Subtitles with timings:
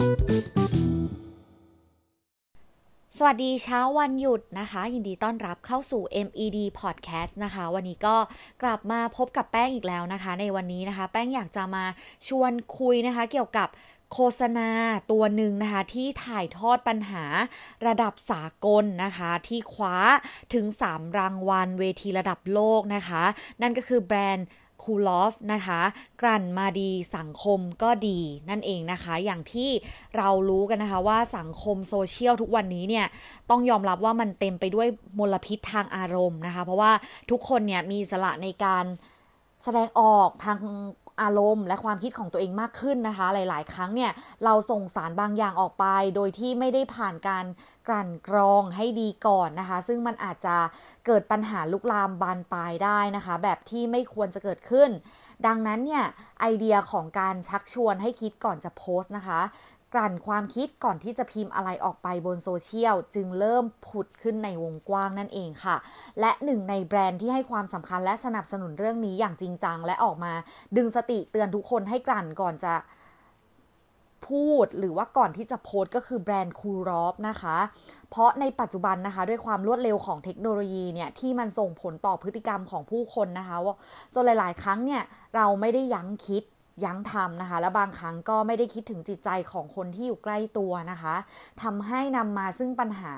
[0.00, 0.02] ส
[3.26, 8.16] วัสดีเช้าวันหยุดนะคะ ยินดีต้อนรับเข้าสู่ MED Podcast นะคะ วันนี้ก็
[8.62, 11.84] กลับมาพบกับแป้งอีกแล้วนะคะ ในวันนี้นะคะ แป้งอยากจะมา
[12.28, 13.68] ชวนคุยนะคะ เกี่ยวกับ
[14.12, 14.70] โฆษณา
[15.12, 17.24] ตัวหนึ่งนะคะ ที่ถ่ายทอดปัญหา
[17.86, 19.96] ระดับสากลนะคะ ที่คว้า
[20.54, 23.22] ถึง 3 รางวัลเวทีระดับโลกนะคะ
[23.62, 24.46] นั่นก็คือแบรนด์
[24.82, 25.80] คูลอฟนะคะ
[26.22, 28.20] กลั่นมาดีสังคมก็ดี
[28.50, 29.70] นั่นเองนะคะ อย่างที่
[30.16, 33.06] เรารู้กันนะคะว่าสังคมโซเชียลทุกวันนี้เนี่ย
[33.50, 34.88] ต้องยอมรับว่ามันเต็มไปด้วย
[35.18, 36.92] มลพิษทางอารมณ์นะคะ เพราะว่า
[37.30, 38.84] ทุกคนเนี่ยมีสละในการ
[39.64, 40.60] แสดงออกทาง
[41.22, 44.10] อารมณ์และความคิดของตัวเองมากขึ้นนะคะ หลาย ๆ ครั้งเนี่ย
[44.44, 45.84] เราส่งสารบางอย่างออกไป
[46.16, 47.44] โดยที่ไม่ได้ผ่านการ
[47.92, 50.56] ลั่นกรองให้ดีก่อนนะคะ ซึ่งมันอาจจะ
[51.06, 54.90] เกิดปัญหาลุกลามบานปลายได้นะคะ แบบที่ไม่ควรจะเกิดขึ้น
[55.46, 56.04] ดังนั้นเนี่ย
[56.40, 59.40] ไอเดียของการชักชวนให้คิดก่อนจะโพสต์นะคะ
[59.94, 65.76] กลั่นความคิดก่อนที่จะพิมพ์อะไรออกไปบนโซเชียล จึงเริ่มผุดขึ้นในวงกว้างนั่นเองค่ะ
[66.20, 70.32] และหนึ่งในแบรนด์ที่ให้ความสำคัญและสนับสนุนเรื่องนี้อย่างจริงจัง และออกมา
[70.76, 72.74] ดึงสติเตือนทุกคนให้กลั่นก่อนจะ
[74.28, 77.58] พูดหรือว่าก่อนที่จะโพสก็คือแบรนด์คูรอฟนะคะ
[78.10, 83.74] เพราะในปัจจุบันนะคะด้วยความรวดเร็วของเทคโนโลยีเนี่ยที่มันส่งผลต่อพฤติกรรมของผู้คนนะคะว่า
[84.14, 85.02] จนหลาย ๆ ครั้งเนี่ย
[85.36, 86.44] เราไม่ได้ยั้งคิด
[86.84, 91.14] ยั้งทำนะคะ และบางครั้งก็ไม่ได้คิดถึงจิตใจของคนที่อยู่ใกล้ตัวนะคะ
[91.62, 93.14] ทำให้นำมาซึ่งปัญหา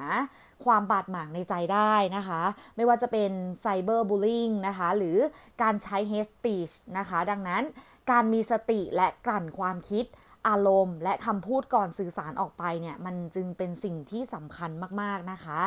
[0.65, 2.41] ความบาดหมางในใจได้นะคะ
[2.77, 5.17] ไม่ว่าจะเป็นไซเบอร์บูลลิงนะคะ หรือ
[5.63, 7.63] การใช้ hate speech นะคะ ดังนั้น
[8.11, 10.05] การมีสติและกลั่นความคิด
[10.49, 15.61] อารมณ์ และคำพูดก่อนสื่อสารออกไปเนี่ยมันจึงเป็นสิ่งที่สำคัญมาก ๆ นะคะ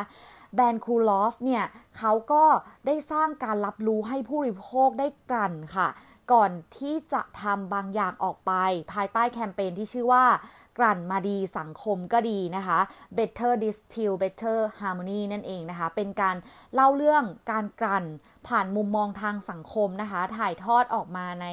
[0.54, 1.64] แบรนด์คูลอฟเนี่ย
[1.98, 2.44] เขาก็
[2.86, 5.88] ได้สร้างการรับรู้ให้ผู้บริโภคได้กลั่นค่ะ
[6.32, 8.52] ก่อนที่จะทำบางอย่างออกไป
[8.92, 10.24] ภายใต้แคมเปญที่ชื่อว่า
[10.78, 12.78] กลั่นมาดีสังคมก็ดีนะคะ
[13.16, 16.36] Better Distill Better Harmony นั่นเองนะคะ เป็นการ
[16.74, 18.04] เล่าเรื่องการกลั่น
[18.48, 21.46] ผ่านมุมมองทางสังคมนะคะ ถ่ายทอดออกมาใน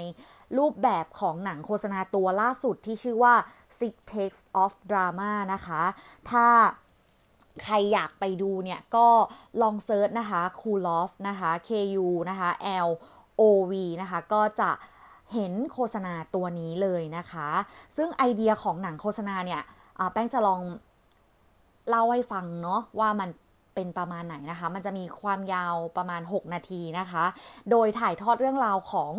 [0.57, 3.35] รูปแบบของหนังโฆษณาตัวล่าสุดที่ชื่อว่า
[3.79, 5.83] Six Takes of Drama นะคะ
[6.29, 6.45] ถ้า
[7.63, 9.07] ใครอยากไปดูเนี่ย ก็
[9.61, 11.69] ลองเซิร์ชนะคะ Cool Off นะคะ K
[12.05, 12.49] U นะคะ
[12.87, 12.89] L
[13.41, 14.71] OV นะคะ ก็จะ
[15.33, 17.49] เห็นโฆษณาตัวนี้เลยนะคะ
[17.97, 19.61] ซึ่งไอเดียของหนังโฆษณาเนี่ย
[20.13, 20.61] แป้งจะลอง
[21.89, 23.29] เล่าให้ฟังเนาะว่ามัน
[23.75, 27.23] เป็นประมาณไหนนะคะ มันจะมีความยาวประมาณ 6 นาทีนะคะ
[27.71, 29.11] โดยถ่ายทอดเรื่องราวของ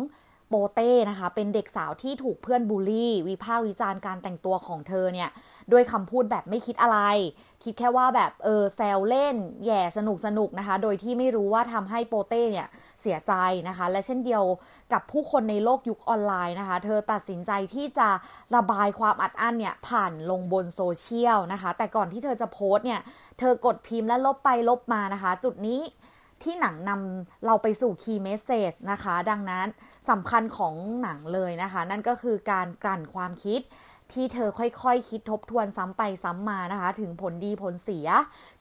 [0.55, 5.29] ปเต้นะคะ เป็นเด็กสาวที่ถูกเพื่อนบูลลี่ วิพากษ์วิจารณ์การแต่งตัวของเธอเนี่ย
[5.71, 6.99] ด้วยคำพูดแบบไม่คิดอะไร
[7.63, 9.35] คิดแค่ว่าแบบเออแซวเล่น
[9.65, 12.67] แหย่สนุกสนุกนะคะ โดยที่ไม่รู้ว่าทำให้โปเต้เนี่ย
[13.01, 13.33] เสียใจ
[13.67, 14.43] นะคะ และเช่นเดียว
[14.93, 18.09] กับผู้คนในโลกยุคออนไลน์นะคะ เธอตัดสินใจที่จะ
[18.55, 23.01] ระบายความอัดอั้นเนี่ยผ่านลงบนโซเชียลนะคะ แต่ก่อนที่เธอจะโพสเนี่ย
[23.39, 25.79] เธอกดพิมพ์และลบไปลบมานะคะ จุดนี้
[26.43, 29.67] ที่หนังนำเราไปสู่ key message นะคะ ดังนั้น
[30.09, 33.61] สำคัญของหนังเลยนะคะ นั่นก็คือการกลั่นความคิด
[34.13, 38.07] ที่เธอค่อยๆคคิดทบทวนซ้ำไปซ้ำมานะคะ ถึงผลดีผลเสีย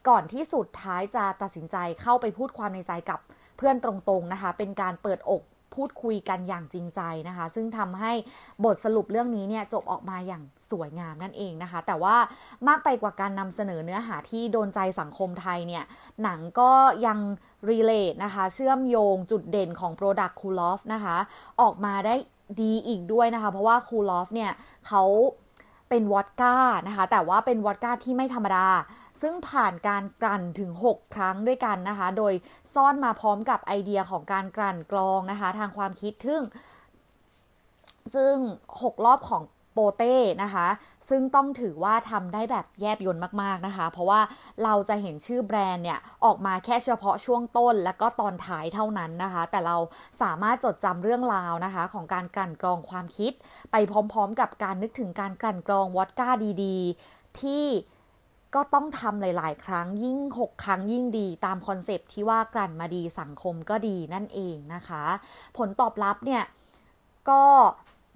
[0.08, 3.20] ก่อนที่สุดท้ายจะตัดสินใจเข้าไปพูดความในใจกับ
[3.56, 5.42] เพื่อนตรงๆนะคะ เป็นการเปิดอก
[5.74, 8.12] พูดคุยกันอย่างจริงใจนะคะ ซึ่งทำให้
[8.64, 10.42] บทสรุปเรื่องนี้เนี่ยจบออกมาอย่าง
[10.80, 12.16] วยงามนั่นเองนะคะ แต่ว่า
[12.68, 15.84] มากไปกว่าการนำเสนอเนื้อหาที่โดนใจสังคมไทยเนี่ย
[16.22, 16.70] หนังก็
[17.06, 17.18] ยัง
[17.70, 21.16] รีเลทนะคะ เชื่อมโยงจุดเด่นของ Product Cool Off นะคะ
[21.60, 22.14] ออกมาได้
[22.60, 24.50] ดีอีกด้วยนะคะ เพราะว่า Cool Off เนี่ย
[24.88, 25.04] เขา
[25.88, 26.56] เป็นวอดก้า
[26.88, 28.66] นะคะ แต่ว่าเป็นวอดก้าที่ไม่ธรรมดา
[29.22, 32.32] ซึ่งผ่านการกลั่นถึง 6 ครั้งด้วยกันนะคะ โดย
[32.74, 36.42] ซ่อนมาพร้อมกับไอเดียของการกลั่นกรองนะคะ ทางความคิดทึ่ง
[38.14, 38.34] ซึ่ง
[38.72, 39.42] 6 รอบของ
[39.74, 40.68] โปเต้นะคะ
[41.08, 44.20] ซึ่งต้องถือว่าทำได้แบบแยบยนต์มากๆนะคะ เพราะว่า
[44.64, 49.76] เราจะเห็นชื่อแบรนด์เนี่ย ออกมาแค่เฉพาะช่วงต้น และก็ตอนท้ายเท่านั้นนะคะ แต่เรา
[50.22, 53.32] สามารถจดจำเรื่องราวนะคะ ของการกลั่นกรองความคิด
[53.72, 56.30] ไปพร้อมๆ กับการนึกถึงการกลั่นกรองวอดก้า
[56.64, 57.64] ดีๆ ที่
[58.54, 65.04] ก็ต้องทำหลาย ๆ ครั้งยิ่ง 6 ครั้งยิ่งดีตามคอนเซปที่ว่ากลั่นมาดีสังคมก็ดีนั่นเองนะคะ
[65.56, 66.42] ผลตอบรับเนี่ย
[67.30, 67.42] ก็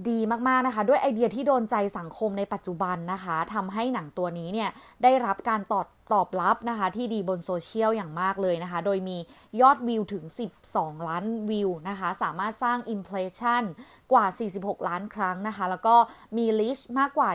[0.06, 0.18] ดี
[0.48, 4.70] มากๆนะคะ ด้วยไอเดียที่โดนใจสังคมในปัจจุบันนะคะทำให้หนังตัวนี้เนี่ย
[5.02, 9.18] ได้รับการตอบตอบรับนะคะ ที่ดีบนโซเชียลอย่างมากเลยนะคะ โดยมี
[9.60, 10.24] ยอดวิวถึง
[10.66, 13.62] 12 ล้านวิวนะคะ สามารถสร้าง impression
[14.12, 15.96] กว่า 46 ล้านครั้งนะคะ แล้วก็
[16.36, 17.30] มี reach มากกว่า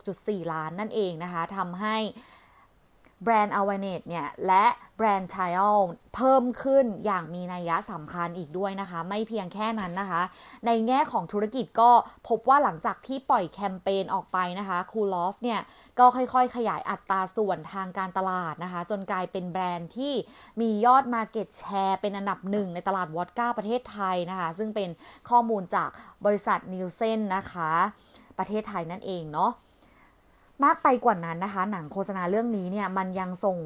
[0.00, 1.96] 26.4 ล้านนั่นเองนะคะทำให้
[3.22, 4.64] brand awareness เนี่ยและ
[4.96, 5.78] แบรนด์ trial
[6.14, 10.22] เพิ่มขึ้นอย่างมีนัยยะสำคัญอีกด้วยนะคะ ไม่เพียงแค่นั้นนะคะ
[10.66, 11.90] ในแง่ของธุรกิจก็
[12.28, 15.60] พบว่าหลังจากที่ปล่อยแคมเปญออกไปนะคะคูลอฟเนี่ย
[15.98, 20.12] ก็ค่อยๆ ขยายอัตราส่วนทางการตลาดนะคะ จนกลายเป็นแบรนด์ที่
[20.60, 24.88] มียอด Market Share เป็นอันดับหนึ่งในตลาดวอดก้าประเทศไทยนะคะ ซึ่งเป็น
[25.30, 25.90] ข้อมูลจาก
[26.24, 27.72] บริษัทนิวเซนนะคะ
[28.38, 29.52] ประเทศไทยนั่นเองเนาะ
[30.64, 33.58] มากไปกว่านั้นนะคะ หนังโฆษณาเรื่องนี้เนี่ยมันยังส่ง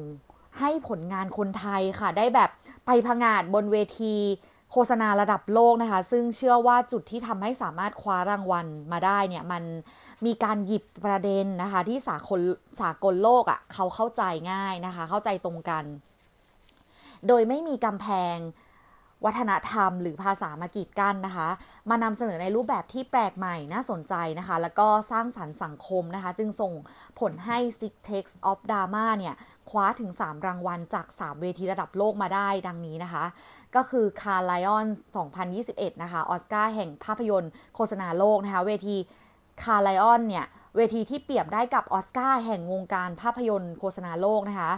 [0.59, 2.49] ให้ผลงานคนไทยค่ะ ได้แบบ
[2.85, 4.15] ไปพงาดบนเวที
[4.71, 9.63] โฆษณาระดับโลกนะคะ ซึ่งเชื่อว่าจุดที่ทำให้สามารถคว้ารางวัลมาได้เนี่ย มัน
[10.25, 12.41] มีการหยิบประเด็นนะคะ ที่สากล
[12.81, 15.83] สากลโลกอะ่ะเขาเข้าใจง่ายนะคะ เข้าใจตรงกัน
[17.27, 18.37] โดยไม่มีกำแพง
[19.25, 21.47] วัฒนธรรมหรือภาษามากีดกันนะคะ
[21.89, 26.73] มานำเสนอในรูปแบบที่แปลกใหม่น่าสนใจนะคะ แล้วก็สร้างสรรค์สังคมนะคะ จึงส่ง
[27.19, 29.35] ผลให้ Six Text of Dharma เนี่ย
[29.69, 33.25] คว้าถึง 3 รางวัลจาก 3 เวทีระดับโลกมาได้ดังนี้นะคะ
[33.75, 34.85] ก็คือ c a r l i o n
[35.43, 38.95] 2021 นะคะ ออสการ์แห่งภาพยนตร์โฆษณาโลกนะคะ เวที
[39.63, 40.45] c a r l i o n เนี่ย
[40.75, 44.71] เวทีที่เปรียบได้กับออสการ์แห่งวงการภาพยนตร์โฆษณาโลกนะคะ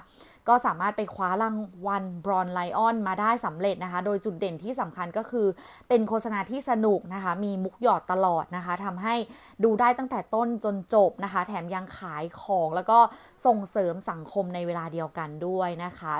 [0.49, 1.57] ก็สามารถไปคว้าราง
[1.87, 5.47] วัลบรอนไลออนมาได้สำเร็จนะคะ โดยจุดเด่นที่สำคัญก็คือ
[5.87, 9.15] เป็นโฆษณาที่สนุกนะคะ มีมุกหยอดตลอดนะคะทำให้
[9.63, 12.99] ดูได้ตั้งแต่ต้นจนจบนะคะ แถมยังขายของแล้วก็
[13.45, 16.13] ส่งเสริมสังคมในเวลาเดียวกันด้วยนะคะ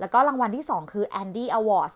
[0.00, 1.94] แล้วก็รางวัลที่ 2 คือ Andy Awards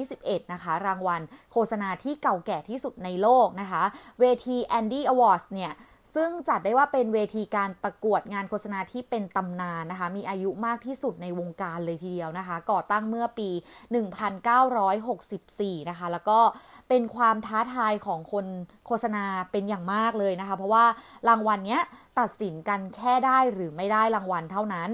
[0.00, 1.20] 2021 นะคะ รางวัล
[1.52, 3.82] โฆษณาที่เก่าแก่ที่สุดในโลกนะคะ
[4.20, 5.72] เวที Andy Awards เนี่ย
[6.16, 13.50] ซึ่งจัดได้ว่าเป็นเวทีการประกวดงานโฆษณาที่เป็นตำนานนะคะ มีอายุมากที่สุดในวงการเลยทีเดียวนะคะ ก่อตั้งเมื่อปี
[14.50, 16.38] 1964 นะคะ แล้วก็
[16.88, 18.46] เป็นความท้าทายของคน
[18.86, 20.84] โฆษณาเป็นอย่างมากเลยนะคะ เพราะว่า
[21.28, 21.82] รางวัลเนี้ย
[22.18, 24.90] ตัดสินกันแค่ได้หรือไม่ได้รางวัลเท่านั้น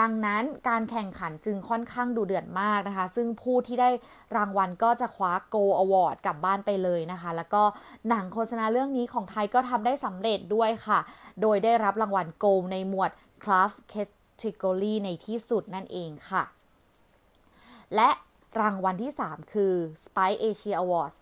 [0.00, 3.90] ดังนั้นการแข่งขันจึงค่อนข้างดูเดือดมากนะคะ ซึ่งผู้ที่ได้
[4.36, 7.62] รางวัลก็จะคว้า Go Award กลับบ้านไปเลยนะคะ แล้วก็
[8.08, 10.98] หนังโฆษณาเรื่องนี้ของไทยก็ทำได้สำเร็จด้วยค่ะ
[11.40, 13.10] โดยได้รับรางวัล Go ในหมวด
[13.42, 16.42] Craft Category ในที่สุดนั่นเองค่ะ
[17.94, 18.10] และ
[18.60, 19.72] รางวัลที่ 3 คือ
[20.04, 21.16] Spike Asia Awards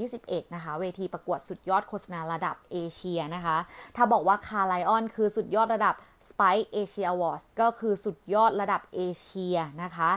[0.00, 3.56] 2021 นะคะ เวทีประกวดสุดยอดโฆษณาระดับเอเชียนะคะ
[3.96, 5.94] ถ้าบอกว่าคาไลออนคือสุดยอดระดับ
[6.28, 10.10] Spike Asia Awards ก็คือสุดยอดระดับเอเชียนะคะ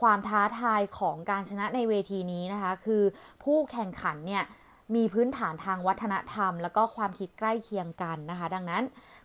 [0.00, 3.02] ความท้าทายของการชนะในเวทีนี้นะคะ คือ
[3.44, 4.44] ผู้แข่งขันเนี่ย
[4.94, 8.82] มีพื้นฐานทางวัฒนธรรม แล้วก็ความคิดใกล้เคียงกันนะคะ ดังนั้น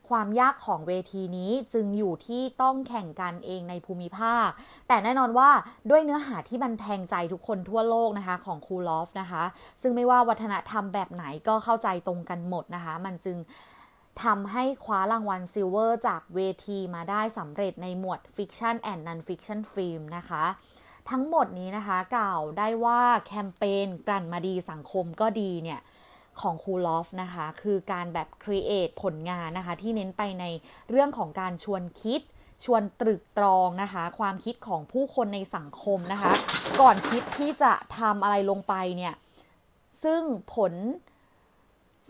[0.10, 4.48] ความยากของเวทีนี้จึงอยู่ที่ต้องแข่งกันเองในภูมิภาค
[4.88, 5.50] แต่แน่นอนว่า
[5.90, 9.44] ด้วยเนื้อหาที่มันแทงใจทุกคนทั่วโลกนะคะของคูลอฟนะคะ
[9.82, 13.38] ซึ่งไม่ว่าวัฒนธรรมแบบไหนก็เข้าใจตรงกันหมดนะคะ มันจึง
[14.24, 20.44] ทำให้คว้ารางวัล Silver จากเวทีมาได้สำเร็จในหมวด Fiction and Non-Fiction Film นะคะ
[21.10, 25.80] ทั้งหมดนี้นะคะกล่าวได้ว่าแคมเปญกลั่นมาดีสังคมก็ดีเนี่ย
[26.42, 30.46] ของคูลอฟนะคะคือการแบบ create ผลงานนะคะที่เน้นไปใน
[30.90, 32.22] เรื่องของการชวนคิด
[32.66, 36.32] ชวนตรึกตรองนะคะ ความคิดของผู้คนในสังคมนะคะ
[36.82, 39.14] ก่อนคิดที่จะทำอะไรลงไปเนี่ย
[40.04, 40.22] ซึ่ง
[40.56, 40.74] ผล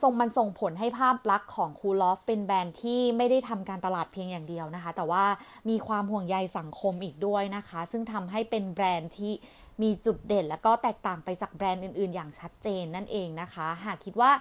[0.01, 5.25] ส่งมันส่งผลให้ภาพลักษณ์ของคูลอฟเป็นแบรนด์ที่ไม่ได้ทำการตลาดเพียงอย่างเดียวนะคะ แต่ว่า
[5.69, 9.33] มีความห่วงใยสังคมอีกด้วยนะคะ ซึ่งทำให้เป็นแบรนด์ที่
[9.81, 14.31] มีจุดเด่น และก็แตกต่างไปจากแบรนด์อื่น ๆ อย่างชัดเจนนั่นเองนะคะ หากคิดว่า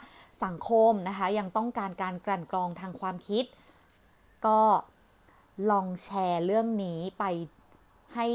[0.45, 3.45] สังคมนะคะยังต้องการการกลั่นกรองทางความคิด
[4.47, 4.61] ก็
[5.71, 7.25] ลองแชร์เรื่องนี้ไป
[8.15, 8.27] ให้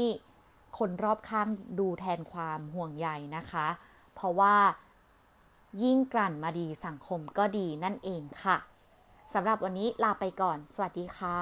[0.78, 3.66] คนรอบข้างดูแทนความห่วงใยนะคะ
[4.14, 4.54] เพราะว่า
[5.82, 8.56] ยิ่งกลั่นมาดีสังคมก็ดีนั่นเองค่ะ
[9.34, 11.38] สำหรับวันนี้ลาไปก่อน สวัสดีค่ะ